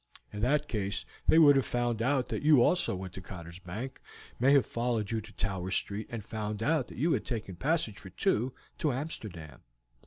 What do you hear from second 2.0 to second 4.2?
out that you also went to Cotter's Bank;